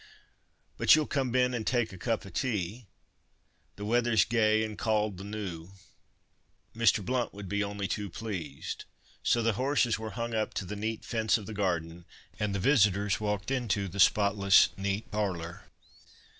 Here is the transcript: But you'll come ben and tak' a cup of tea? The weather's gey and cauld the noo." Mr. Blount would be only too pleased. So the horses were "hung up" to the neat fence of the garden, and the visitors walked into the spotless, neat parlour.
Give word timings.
But 0.77 0.95
you'll 0.95 1.05
come 1.05 1.31
ben 1.31 1.53
and 1.53 1.61
tak' 1.67 1.93
a 1.93 1.97
cup 1.99 2.25
of 2.25 2.33
tea? 2.33 2.87
The 3.75 3.85
weather's 3.85 4.25
gey 4.25 4.63
and 4.63 4.75
cauld 4.75 5.17
the 5.19 5.23
noo." 5.23 5.73
Mr. 6.75 7.05
Blount 7.05 7.35
would 7.35 7.47
be 7.47 7.63
only 7.63 7.87
too 7.87 8.09
pleased. 8.09 8.85
So 9.21 9.43
the 9.43 9.53
horses 9.61 9.99
were 9.99 10.09
"hung 10.17 10.33
up" 10.33 10.55
to 10.55 10.65
the 10.65 10.75
neat 10.75 11.05
fence 11.05 11.37
of 11.37 11.45
the 11.45 11.53
garden, 11.53 12.05
and 12.39 12.55
the 12.55 12.59
visitors 12.59 13.19
walked 13.19 13.51
into 13.51 13.87
the 13.87 13.99
spotless, 13.99 14.69
neat 14.75 15.11
parlour. 15.11 15.65